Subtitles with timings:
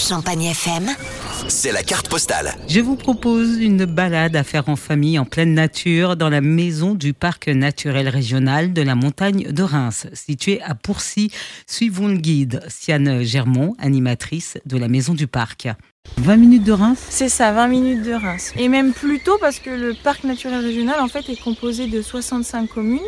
[0.00, 0.88] Champagne FM,
[1.48, 2.54] C'est la carte postale.
[2.68, 6.94] Je vous propose une balade à faire en famille en pleine nature dans la maison
[6.94, 11.30] du parc naturel régional de la montagne de Reims, située à Pourcy.
[11.66, 15.68] Suivons le guide, Siane Germont, animatrice de la maison du parc.
[16.16, 16.98] 20 minutes de Reims?
[17.10, 18.52] C'est ça, 20 minutes de Reims.
[18.56, 22.00] Et même plus tôt parce que le parc naturel régional en fait est composé de
[22.00, 22.98] 65 communes.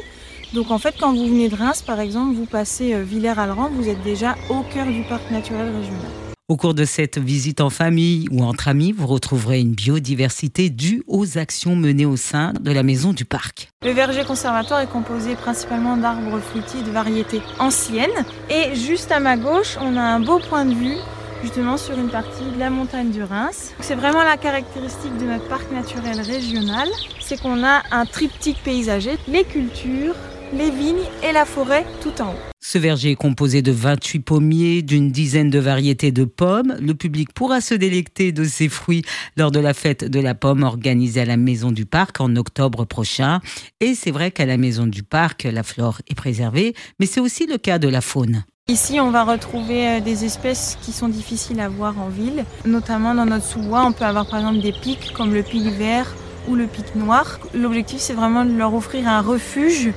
[0.53, 3.89] Donc en fait quand vous venez de Reims par exemple, vous passez euh, Villers-Alran, vous
[3.89, 6.22] êtes déjà au cœur du parc naturel régional.
[6.53, 11.03] Au cours de cette visite en famille ou entre amis, vous retrouverez une biodiversité due
[11.07, 13.71] aux actions menées au sein de la maison du parc.
[13.83, 18.11] Le verger conservatoire est composé principalement d'arbres fruitiers de variétés anciennes.
[18.51, 20.97] Et juste à ma gauche, on a un beau point de vue
[21.43, 23.73] justement sur une partie de la montagne du Reims.
[23.81, 26.89] C'est vraiment la caractéristique de notre parc naturel régional,
[27.21, 30.17] c'est qu'on a un triptyque paysager, les cultures,
[30.53, 32.52] les vignes et la forêt tout en haut.
[32.73, 36.75] Ce verger est composé de 28 pommiers, d'une dizaine de variétés de pommes.
[36.81, 39.03] Le public pourra se délecter de ces fruits
[39.37, 42.87] lors de la fête de la pomme organisée à la Maison du Parc en octobre
[42.87, 43.41] prochain.
[43.81, 47.47] Et c'est vrai qu'à la Maison du Parc, la flore est préservée, mais c'est aussi
[47.47, 48.43] le cas de la faune.
[48.69, 52.47] Ici, on va retrouver euh, des espèces qui sont difficiles à voir en ville.
[52.65, 56.15] Notamment dans notre sous-bois, on peut avoir par exemple des pics comme le pic vert
[56.49, 57.39] ou le pic noir.
[57.53, 59.93] L'objectif, c'est vraiment de leur offrir un refuge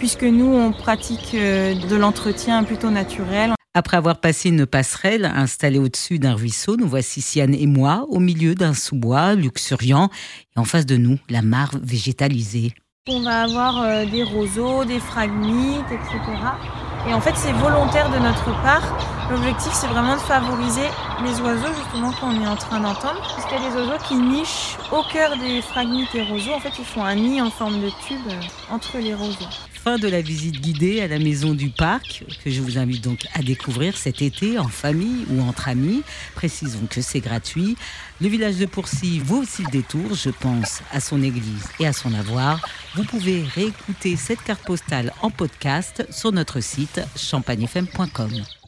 [0.00, 3.52] puisque nous, on pratique euh, de l'entretien plutôt naturel.
[3.74, 8.18] Après avoir passé une passerelle installée au-dessus d'un ruisseau, nous voici Siane et moi au
[8.18, 10.08] milieu d'un sous-bois luxuriant
[10.56, 12.72] et en face de nous, la mare végétalisée.
[13.08, 16.18] On va avoir euh, des roseaux, des phragmites, etc.
[17.08, 18.82] Et en fait, c'est volontaire de notre part.
[19.30, 20.88] L'objectif, c'est vraiment de favoriser
[21.22, 23.20] les oiseaux, justement, qu'on est en train d'entendre.
[23.20, 26.52] Parce qu'il y a des oiseaux qui nichent au cœur des phragmites et roseaux.
[26.52, 29.48] En fait, ils font un nid en forme de tube euh, entre les roseaux.
[29.82, 33.26] Fin de la visite guidée à la maison du parc, que je vous invite donc
[33.32, 36.02] à découvrir cet été en famille ou entre amis.
[36.34, 37.78] Précisons que c'est gratuit.
[38.20, 41.94] Le village de Pourcy vaut aussi le détour, je pense, à son église et à
[41.94, 42.60] son avoir.
[42.94, 48.59] Vous pouvez réécouter cette carte postale en podcast sur notre site champagnefm.com.